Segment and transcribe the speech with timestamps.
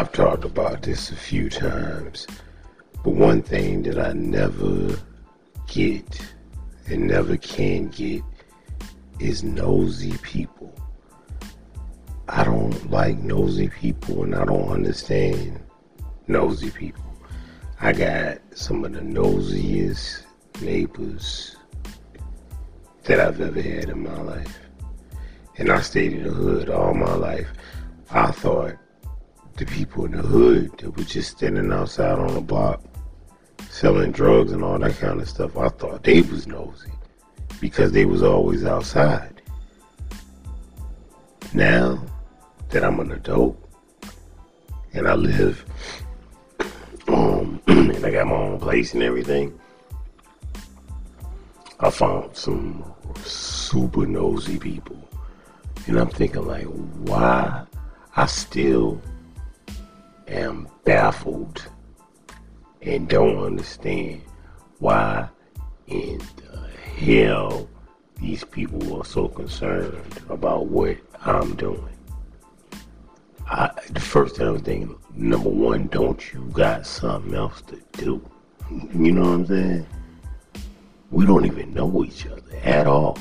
[0.00, 2.26] I've talked about this a few times,
[3.04, 4.98] but one thing that I never
[5.66, 6.34] get
[6.86, 8.22] and never can get
[9.18, 10.74] is nosy people.
[12.30, 15.60] I don't like nosy people and I don't understand
[16.28, 17.04] nosy people.
[17.78, 20.22] I got some of the nosiest
[20.62, 21.56] neighbors
[23.04, 24.60] that I've ever had in my life.
[25.58, 27.48] And I stayed in the hood all my life.
[28.10, 28.78] I thought
[29.60, 32.82] the people in the hood that were just standing outside on the block
[33.68, 36.90] selling drugs and all that kind of stuff, I thought they was nosy
[37.60, 39.42] because they was always outside.
[41.52, 42.02] Now
[42.70, 43.62] that I'm an adult
[44.94, 45.62] and I live
[47.08, 49.60] um and I got my own place and everything,
[51.80, 52.82] I found some
[53.24, 55.06] super nosy people.
[55.86, 57.66] And I'm thinking like why
[58.16, 59.02] I still
[60.30, 61.66] am baffled
[62.82, 64.22] and don't understand
[64.78, 65.28] why
[65.86, 66.68] in the
[67.04, 67.68] hell
[68.20, 71.88] these people are so concerned about what I'm doing.
[73.46, 77.82] I, the first thing I was thinking, number one, don't you got something else to
[77.92, 78.24] do?
[78.70, 79.86] You know what I'm saying?
[81.10, 83.18] We don't even know each other at all.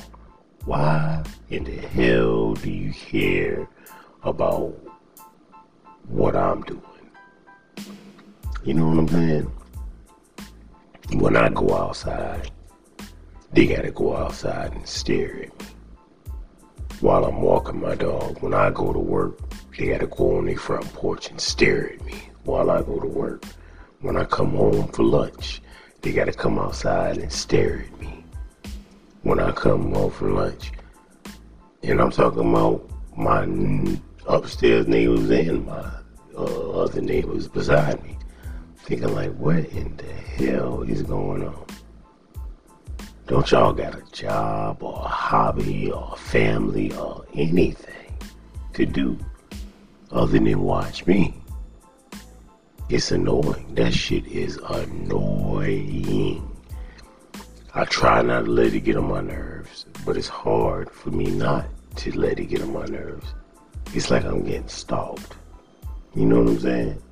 [0.66, 3.67] Why in the hell do you care
[4.23, 4.75] about
[6.07, 6.81] what I'm doing?
[8.61, 9.52] You know what I'm saying?
[11.13, 12.52] When I go outside,
[13.53, 15.66] they gotta go outside and stare at me.
[16.99, 19.39] While I'm walking my dog, when I go to work,
[19.77, 23.07] they gotta go on their front porch and stare at me while I go to
[23.07, 23.45] work.
[24.01, 25.61] When I come home for lunch,
[26.01, 28.25] they gotta come outside and stare at me.
[29.23, 30.73] When I come home for lunch,
[31.81, 33.47] and I'm talking about my
[34.27, 35.91] upstairs neighbors and my
[36.38, 38.19] uh, other neighbors beside me
[38.89, 41.66] thinking like, what in the hell is going on?
[43.27, 48.17] Don't y'all got a job or a hobby or a family or anything
[48.73, 49.16] to do
[50.11, 51.39] other than watch me?
[52.89, 53.75] It's annoying.
[53.75, 56.44] That shit is annoying.
[57.75, 61.25] I try not to let it get on my nerves, but it's hard for me
[61.25, 61.67] not
[61.97, 63.35] to let it get on my nerves.
[63.94, 65.35] It's like I'm getting stalked.
[66.16, 67.03] You know what I'm saying?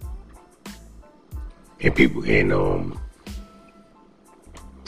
[1.81, 2.99] And people and um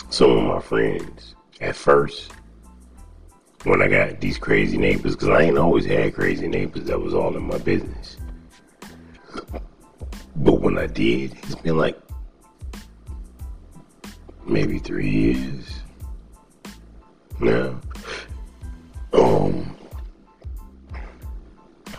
[0.09, 2.31] some of my friends at first
[3.63, 7.13] when I got these crazy neighbors because I ain't always had crazy neighbors that was
[7.13, 8.17] all in my business.
[10.35, 11.99] But when I did, it's been like
[14.45, 15.81] maybe three years
[17.39, 17.79] now.
[19.11, 19.75] Um,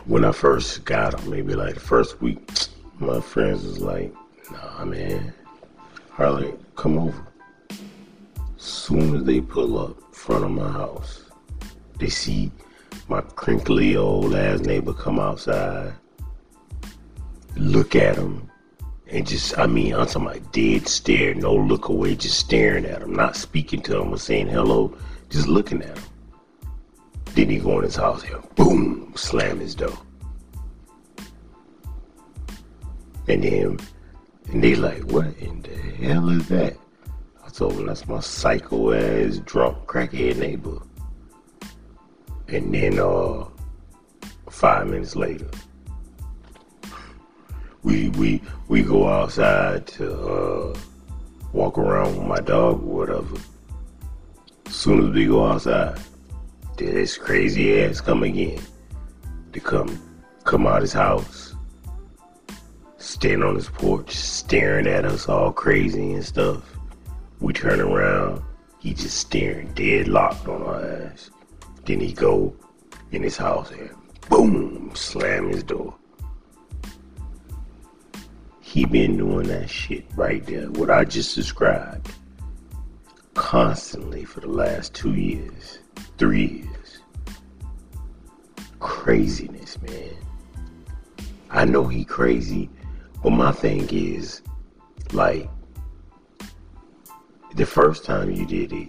[0.06, 2.40] when I first got them, maybe like the first week,
[2.98, 4.14] my friends was like,
[4.50, 5.32] Nah, man.
[6.10, 7.26] Harley, come over.
[8.56, 11.30] Soon as they pull up front of my house,
[11.98, 12.50] they see
[13.08, 15.92] my crinkly old ass neighbor come outside,
[17.56, 18.50] look at him,
[19.08, 23.02] and just, I mean, I'm talking about dead stare, no look away, just staring at
[23.02, 24.96] him, not speaking to him or saying hello,
[25.30, 26.04] just looking at him.
[27.34, 28.24] Then he go in his house
[28.56, 29.98] boom, slam his door.
[33.28, 33.78] And then
[34.52, 36.76] and they like, what in the hell is that?
[37.44, 40.78] I told them that's my psycho ass drunk crackhead neighbor.
[42.48, 43.44] And then uh
[44.48, 45.48] five minutes later,
[47.82, 50.78] we we we go outside to uh,
[51.52, 53.36] walk around with my dog or whatever.
[54.66, 56.00] As soon as we go outside,
[56.76, 58.60] this crazy ass come again.
[59.52, 60.00] To come
[60.44, 61.49] come out his house
[63.20, 66.62] standing on his porch, staring at us all crazy and stuff.
[67.38, 68.42] We turn around,
[68.78, 71.30] he just staring dead locked on our ass.
[71.84, 72.56] Then he go
[73.12, 73.90] in his house and
[74.30, 75.94] boom, slam his door.
[78.58, 82.10] He been doing that shit right there, what I just described,
[83.34, 85.80] constantly for the last two years,
[86.16, 87.00] three years.
[88.78, 90.16] Craziness, man.
[91.50, 92.70] I know he crazy
[93.22, 94.42] but my thing is,
[95.12, 95.48] like,
[97.54, 98.88] the first time you did it,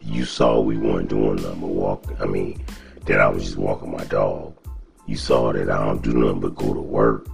[0.00, 2.04] you saw we weren't doing nothing but walk.
[2.20, 2.64] I mean,
[3.06, 4.56] that I was just walking my dog.
[5.06, 7.28] You saw that I don't do nothing but go to work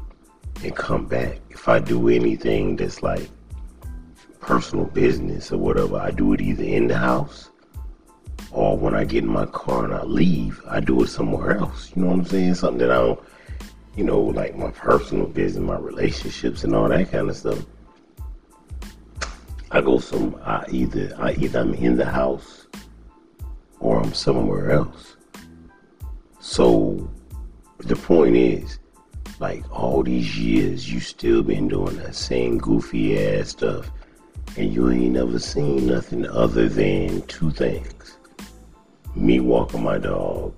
[0.62, 1.38] and come back.
[1.50, 3.28] If I do anything that's like
[4.40, 7.50] personal business or whatever, I do it either in the house
[8.50, 11.92] or when I get in my car and I leave, I do it somewhere else.
[11.94, 12.54] You know what I'm saying?
[12.54, 13.20] Something that I don't
[13.96, 17.64] you know, like my personal business, my relationships, and all that kind of stuff.
[19.70, 20.38] I go some.
[20.44, 22.66] I either I either I'm in the house
[23.80, 25.16] or I'm somewhere else.
[26.40, 27.10] So
[27.78, 28.78] the point is,
[29.40, 33.90] like all these years, you still been doing that same goofy ass stuff,
[34.56, 38.18] and you ain't never seen nothing other than two things:
[39.14, 40.54] me walking my dog,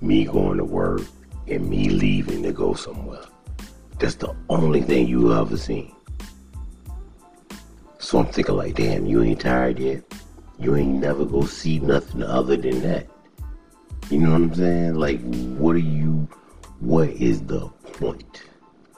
[0.00, 1.02] me going to work,
[1.50, 3.24] and me leaving to go somewhere.
[3.98, 5.94] That's the only thing you ever seen.
[7.98, 10.02] So I'm thinking like, damn, you ain't tired yet.
[10.58, 13.06] You ain't never go see nothing other than that.
[14.10, 14.94] You know what I'm saying?
[14.94, 15.20] Like,
[15.58, 16.28] what are you?
[16.80, 18.42] What is the point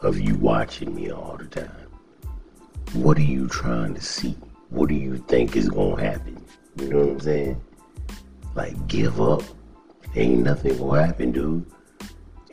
[0.03, 1.89] of you watching me all the time?
[2.95, 4.37] What are you trying to see?
[4.71, 6.45] What do you think is gonna happen?
[6.77, 7.61] You know what I'm saying?
[8.55, 9.43] Like, give up.
[10.15, 11.67] Ain't nothing gonna happen, dude.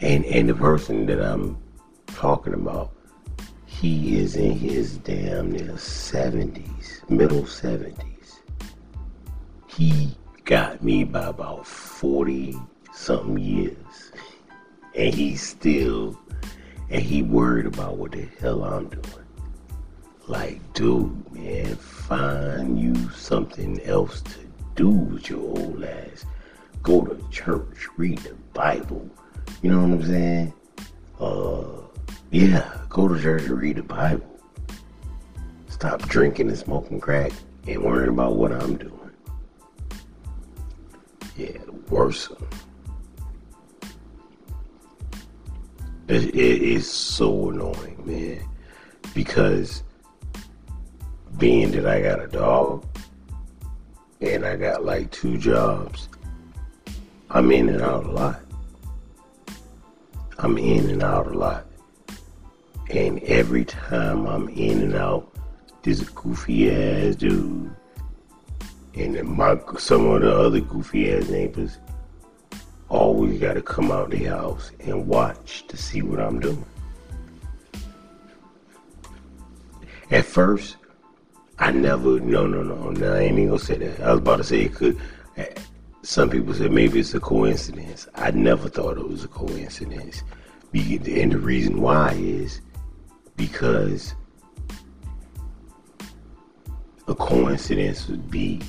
[0.02, 1.58] And and the person that I'm
[2.08, 2.94] talking about,
[3.66, 8.40] he is in his damn near 70s, middle 70s.
[9.68, 10.16] He
[10.46, 12.58] got me by about 40
[12.94, 14.12] something years.
[14.96, 16.18] And he's still,
[16.90, 19.26] and he worried about what the hell I'm doing.
[20.28, 24.40] Like, dude, man, find you something else to
[24.76, 26.26] do with your old ass.
[26.84, 29.10] Go to church, read the Bible,
[29.62, 30.54] you know what I'm saying?
[31.20, 31.64] Uh,
[32.32, 34.26] yeah, go to church and read the Bible.
[35.68, 37.32] Stop drinking and smoking crack
[37.68, 39.12] and worrying about what I'm doing.
[41.38, 41.58] Yeah,
[41.90, 42.30] worse.
[46.08, 48.44] It, it is so annoying, man.
[49.14, 49.84] Because
[51.38, 52.86] being that I got a dog
[54.20, 56.10] and I got like two jobs,
[57.30, 58.42] I'm in and out a lot.
[60.40, 61.66] I'm in and out a lot.
[62.90, 65.32] And every time I'm in and out,
[65.84, 67.72] this goofy ass dude
[68.96, 71.78] and my some of the other goofy ass neighbors
[72.90, 76.66] always got to come out the house and watch to see what I'm doing.
[80.12, 80.78] At first,
[81.60, 84.00] I never, no, no, no, no, I ain't even gonna say that.
[84.00, 85.00] I was about to say it could,
[86.02, 88.08] some people say maybe it's a coincidence.
[88.16, 90.24] I never thought it was a coincidence.
[90.74, 92.62] And the reason why is
[93.36, 94.14] because
[97.08, 98.62] a coincidence would be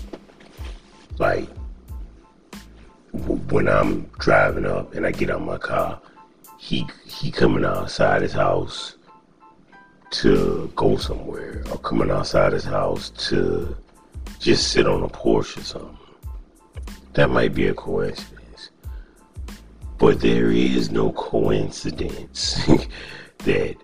[1.18, 1.48] like
[3.12, 6.00] when I'm driving up and I get out my car,
[6.58, 8.96] he he coming outside his house
[10.10, 13.76] to go somewhere, or coming outside his house to
[14.40, 15.99] just sit on a porch or something.
[17.14, 18.70] That might be a coincidence.
[19.98, 22.64] But there is no coincidence
[23.38, 23.76] that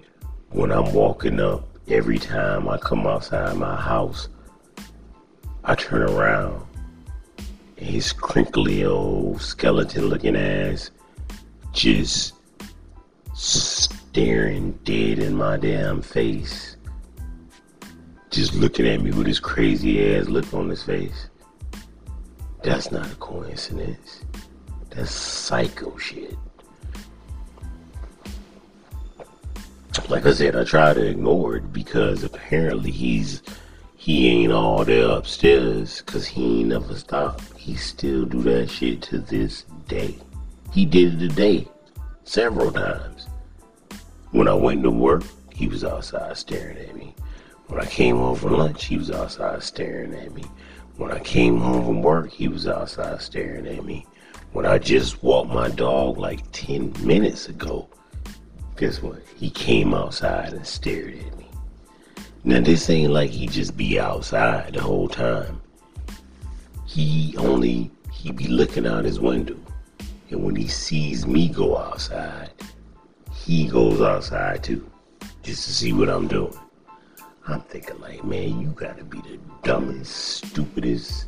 [0.50, 4.28] when I'm walking up, every time I come outside my house,
[5.64, 6.66] I turn around
[7.78, 10.90] and his crinkly old skeleton looking ass
[11.72, 12.34] just
[13.34, 16.76] staring dead in my damn face.
[18.30, 21.28] Just looking at me with his crazy ass look on his face.
[22.66, 24.24] That's not a coincidence.
[24.90, 26.36] That's psycho shit.
[30.08, 33.44] Like I said, I try to ignore it because apparently he's
[33.94, 37.44] he ain't all there upstairs because he ain't never stopped.
[37.56, 40.18] He still do that shit to this day.
[40.72, 41.68] He did it today
[42.24, 43.28] several times.
[44.32, 45.22] When I went to work,
[45.54, 47.14] he was outside staring at me.
[47.68, 50.42] When I came home for lunch, he was outside staring at me.
[50.96, 54.06] When I came home from work, he was outside staring at me.
[54.52, 57.88] When I just walked my dog like 10 minutes ago,
[58.76, 59.20] guess what?
[59.36, 61.50] He came outside and stared at me.
[62.44, 65.60] Now, this ain't like he just be outside the whole time.
[66.86, 69.58] He only, he be looking out his window.
[70.30, 72.52] And when he sees me go outside,
[73.34, 74.90] he goes outside too,
[75.42, 76.56] just to see what I'm doing.
[77.48, 81.26] I'm thinking like, man, you gotta be the dumbest, stupidest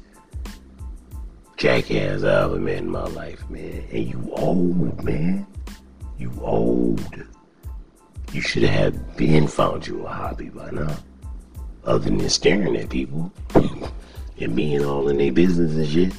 [1.57, 3.85] jackass I ever met in my life, man.
[3.93, 5.47] And you old, man.
[6.19, 7.23] You old.
[8.33, 10.97] You should have been found you a hobby by now.
[11.85, 13.33] Other than staring at people
[14.41, 16.13] and being all in their business and shit.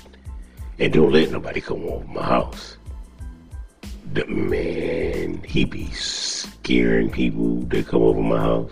[0.79, 2.77] And don't let nobody come over my house.
[4.13, 8.71] The man, he be scaring people that come over my house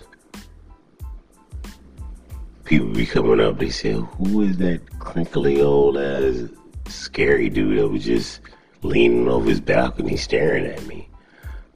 [2.68, 6.50] people be coming up, they say, Who is that crinkly old ass
[6.86, 8.40] scary dude that was just
[8.82, 11.08] leaning over his balcony staring at me?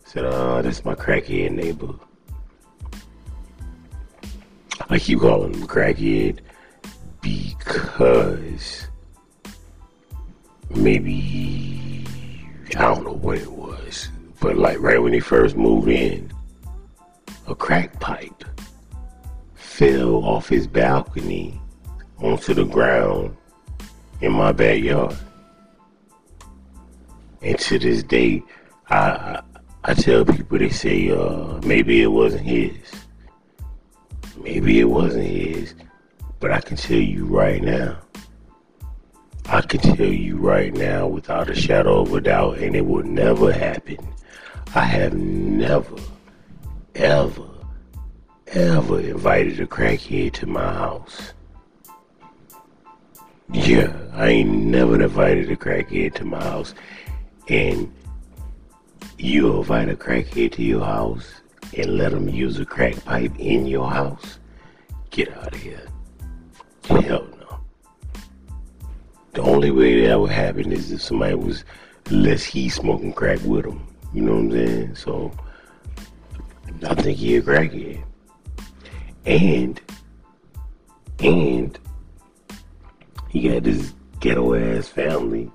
[0.04, 1.94] Said, oh, that's my crackhead neighbor.
[4.90, 6.40] I keep calling him crackhead
[7.22, 8.88] because
[10.68, 12.04] maybe
[12.76, 16.30] I don't know what it was, but like right when he first moved in,
[17.46, 18.44] a crack pipe
[19.72, 21.58] fell off his balcony
[22.18, 23.34] onto the ground
[24.20, 25.16] in my backyard.
[27.40, 28.42] And to this day,
[28.90, 29.40] I
[29.84, 32.76] I, tell people they say uh, maybe it wasn't his.
[34.36, 35.74] Maybe it wasn't his,
[36.38, 37.98] but I can tell you right now.
[39.46, 43.04] I can tell you right now without a shadow of a doubt, and it will
[43.04, 43.98] never happen.
[44.74, 45.96] I have never,
[46.94, 47.51] ever,
[48.52, 51.32] ever invited a crackhead to my house.
[53.50, 56.74] Yeah, I ain't never invited a crackhead to my house.
[57.48, 57.92] And
[59.18, 61.40] you invite a crackhead to your house
[61.76, 64.38] and let them use a crack pipe in your house?
[65.10, 65.86] Get out of here.
[66.84, 67.60] Hell no.
[69.32, 71.64] The only way that would happen is if somebody was,
[72.06, 73.86] unless he smoking crack with them.
[74.12, 74.94] You know what I'm saying?
[74.94, 75.32] So,
[76.86, 78.02] I think he a crackhead.
[79.24, 79.80] And,
[81.20, 81.78] and,
[83.32, 85.50] he got this ghetto ass family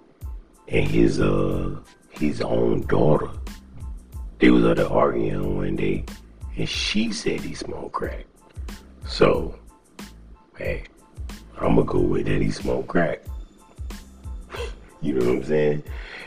[0.67, 3.29] and his uh his own daughter.
[4.39, 6.05] They was out there arguing one day
[6.57, 8.25] and she said he smoked crack.
[9.05, 9.59] So
[10.57, 10.85] hey,
[11.59, 13.21] I'ma go with that he smoked crack.
[15.01, 15.83] you know what I'm saying?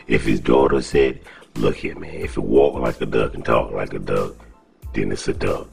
[0.07, 1.19] If his daughter said,
[1.55, 4.35] look here man, if it walk like a duck and talk like a duck,
[4.93, 5.67] then it's a duck.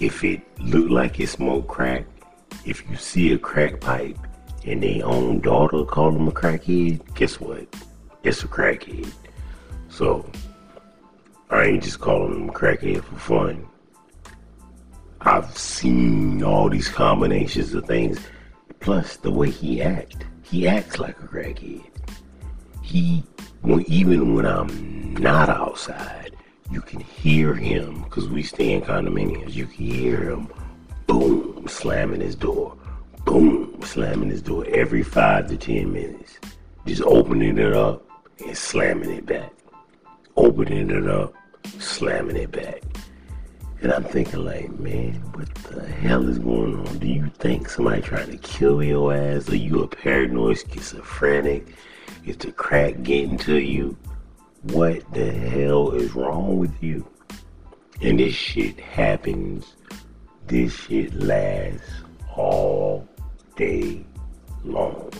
[0.00, 2.04] If it look like it smoked crack,
[2.64, 4.18] if you see a crack pipe
[4.64, 7.66] and their own daughter call them a crackhead, guess what?
[8.22, 9.12] It's a crackhead.
[9.88, 10.28] So
[11.50, 13.66] I ain't just calling them crackhead for fun.
[15.20, 18.18] I've seen all these combinations of things.
[18.80, 20.26] Plus the way he act.
[20.42, 21.84] He acts like a crackhead.
[22.82, 23.24] He
[23.62, 26.23] when even when I'm not outside,
[26.74, 29.54] you can hear him because we stay in condominiums.
[29.54, 30.48] You can hear him
[31.06, 32.76] boom slamming his door
[33.24, 36.38] boom, slamming his door every five to ten minutes.
[36.86, 38.06] Just opening it up
[38.44, 39.52] and slamming it back.
[40.36, 41.34] Opening it up,
[41.78, 42.82] slamming it back.
[43.80, 46.98] And I'm thinking like, man, what the hell is going on?
[46.98, 49.48] Do you think somebody trying to kill your ass?
[49.50, 51.74] Are you a paranoid schizophrenic?
[52.24, 53.96] Is the crack getting to you?
[54.72, 57.06] What the hell is wrong with you?
[58.00, 59.76] And this shit happens.
[60.46, 62.02] This shit lasts
[62.34, 63.06] all
[63.56, 64.06] day
[64.64, 65.12] long.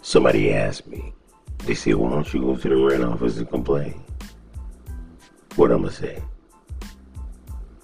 [0.00, 1.12] Somebody asked me,
[1.58, 4.02] they said, why don't you go to the rent office and complain?
[5.56, 6.22] What I'm gonna say?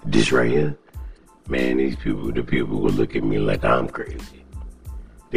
[0.06, 0.78] This right here,
[1.46, 4.45] man, these people, the people will look at me like I'm crazy.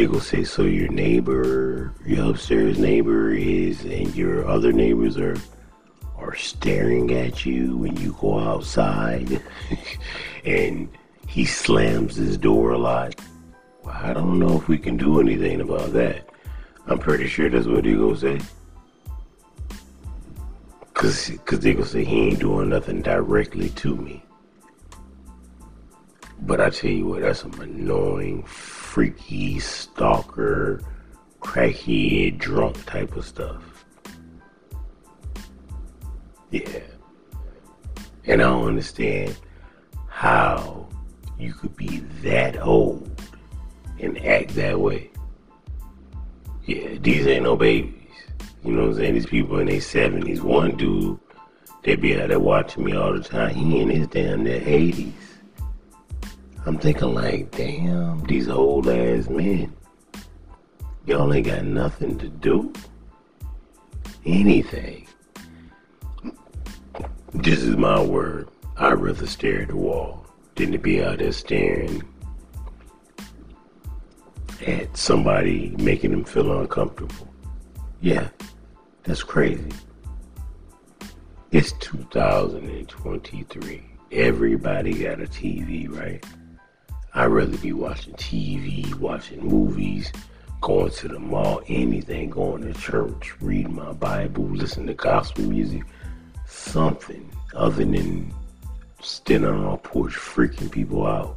[0.00, 5.36] They say, so your neighbor, your upstairs neighbor is, and your other neighbors are,
[6.16, 9.42] are staring at you when you go outside,
[10.46, 10.88] and
[11.28, 13.14] he slams his door a lot.
[13.84, 16.26] Well, I don't know if we can do anything about that.
[16.86, 18.40] I'm pretty sure that's what he gonna say.
[20.94, 24.24] Cause, Cause they gonna say he ain't doing nothing directly to me.
[26.40, 28.46] But I tell you what, that's some annoying,
[28.90, 30.80] freaky, stalker,
[31.40, 33.84] crackhead, drunk type of stuff.
[36.50, 36.80] Yeah.
[38.24, 39.36] And I don't understand
[40.08, 40.88] how
[41.38, 43.22] you could be that old
[44.00, 45.12] and act that way.
[46.64, 47.94] Yeah, these ain't no babies.
[48.64, 49.14] You know what I'm saying?
[49.14, 50.40] These people in their 70s.
[50.40, 51.16] One dude,
[51.84, 53.54] they be out there watching me all the time.
[53.54, 55.29] He in his damn their 80s.
[56.66, 59.72] I'm thinking like, damn, these old ass men.
[61.06, 62.72] Y'all ain't got nothing to do.
[64.26, 65.06] Anything.
[67.32, 68.48] This is my word.
[68.76, 72.02] I'd rather stare at the wall than to be out there staring
[74.66, 77.28] at somebody making them feel uncomfortable.
[78.02, 78.28] Yeah,
[79.04, 79.70] that's crazy.
[81.50, 83.82] It's 2023.
[84.12, 86.22] Everybody got a TV, right?
[87.12, 90.12] I'd rather be watching TV, watching movies,
[90.60, 95.82] going to the mall, anything, going to church, reading my Bible, listening to gospel music,
[96.46, 98.32] something other than
[99.00, 101.36] standing on our porch freaking people out.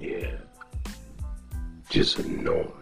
[0.00, 0.36] Yeah.
[1.90, 2.72] Just annoying.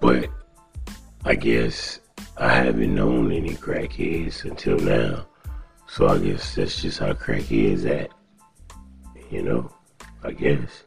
[0.00, 0.30] But
[1.24, 2.00] I guess
[2.38, 5.26] I haven't known any crackheads until now.
[5.88, 8.12] So I guess that's just how crackheads act.
[9.30, 9.72] You know?
[10.22, 10.84] I guess.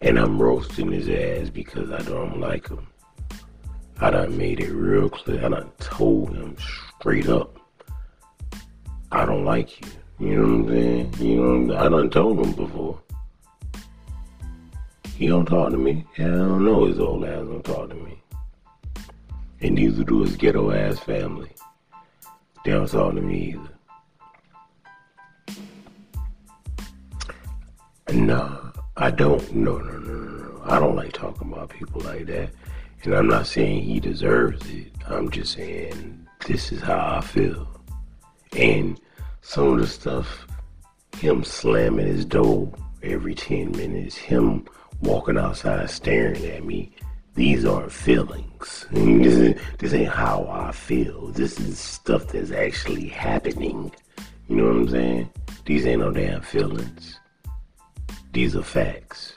[0.00, 2.86] And I'm roasting his ass because I don't like him.
[4.00, 5.44] I done made it real clear.
[5.44, 6.56] I done told him
[6.98, 7.58] straight up.
[9.12, 9.88] I don't like you.
[10.18, 11.14] You know what I'm saying?
[11.20, 13.00] You know, what I done told him before.
[15.16, 16.04] He don't talk to me.
[16.18, 18.20] I don't know his old ass don't talk to me.
[19.60, 21.53] And neither do his ghetto ass family.
[22.64, 23.70] They don't talk to me either.
[28.14, 29.54] No, I don't.
[29.54, 30.62] No, no, no, no, no.
[30.64, 32.50] I don't like talking about people like that.
[33.02, 34.92] And I'm not saying he deserves it.
[35.06, 37.68] I'm just saying this is how I feel.
[38.56, 38.98] And
[39.42, 40.46] some of the stuff,
[41.18, 44.66] him slamming his door every 10 minutes, him
[45.02, 46.92] walking outside staring at me,
[47.34, 48.86] these aren't feelings.
[48.94, 51.28] This, this ain't how I feel.
[51.28, 53.92] This is stuff that's actually happening.
[54.48, 55.30] You know what I'm saying?
[55.64, 57.20] These ain't no damn feelings.
[58.32, 59.34] These are facts.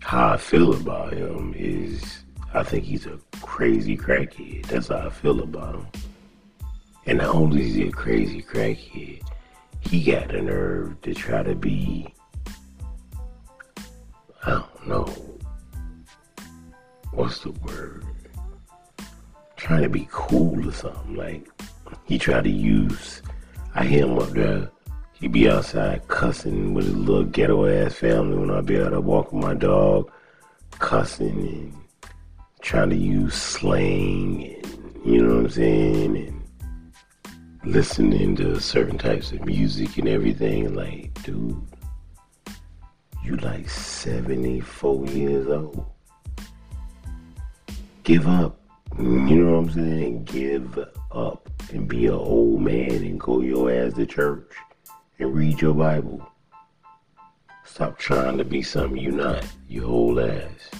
[0.00, 4.66] How I feel about him is I think he's a crazy crackhead.
[4.66, 5.86] That's how I feel about him.
[7.06, 9.22] And not only is he a crazy crackhead,
[9.80, 12.14] he got the nerve to try to be
[14.44, 15.35] I don't know.
[17.16, 18.04] What's the word?
[19.56, 21.16] Trying to be cool or something.
[21.16, 21.48] Like,
[22.04, 23.22] he tried to use,
[23.74, 24.70] I hear him up there.
[25.14, 29.00] He be outside cussing with his little ghetto ass family when I be out there
[29.00, 30.10] walking my dog,
[30.72, 31.74] cussing and
[32.60, 36.16] trying to use slang and, you know what I'm saying?
[36.18, 36.42] And
[37.64, 40.74] listening to certain types of music and everything.
[40.74, 41.66] Like, dude,
[43.24, 45.95] you like 74 years old.
[48.06, 48.60] Give up.
[49.00, 50.24] You know what I'm saying?
[50.26, 50.78] Give
[51.10, 54.52] up and be an old man and go your ass to church
[55.18, 56.24] and read your Bible.
[57.64, 60.70] Stop trying to be something you're not, you old ass.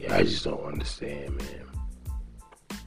[0.00, 2.80] Yeah, I just don't understand, man.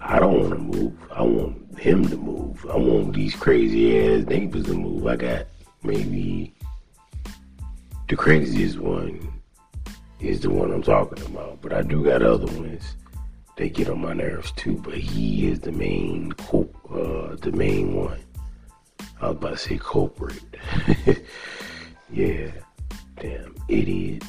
[0.00, 0.96] I don't want to move.
[1.12, 2.64] I want him to move.
[2.70, 5.06] I want these crazy ass neighbors to move.
[5.06, 5.48] I got
[5.82, 6.54] maybe
[8.08, 9.33] the craziest one
[10.28, 12.96] is the one I'm talking about, but I do got other ones.
[13.56, 18.20] They get on my nerves too, but he is the main uh, the main one.
[19.20, 20.42] I was about to say culprit.
[22.12, 22.50] yeah,
[23.20, 24.24] damn idiot.